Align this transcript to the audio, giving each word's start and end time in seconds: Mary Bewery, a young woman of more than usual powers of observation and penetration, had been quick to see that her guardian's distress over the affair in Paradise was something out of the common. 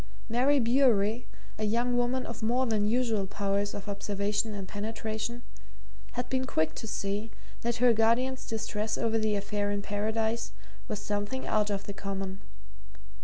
Mary 0.27 0.59
Bewery, 0.59 1.27
a 1.59 1.63
young 1.63 1.95
woman 1.95 2.25
of 2.25 2.41
more 2.41 2.65
than 2.65 2.87
usual 2.87 3.27
powers 3.27 3.75
of 3.75 3.87
observation 3.87 4.55
and 4.55 4.67
penetration, 4.67 5.43
had 6.13 6.27
been 6.27 6.47
quick 6.47 6.73
to 6.73 6.87
see 6.87 7.29
that 7.61 7.75
her 7.75 7.93
guardian's 7.93 8.47
distress 8.47 8.97
over 8.97 9.19
the 9.19 9.35
affair 9.35 9.69
in 9.69 9.83
Paradise 9.83 10.53
was 10.87 10.99
something 10.99 11.45
out 11.45 11.69
of 11.69 11.83
the 11.85 11.93
common. 11.93 12.41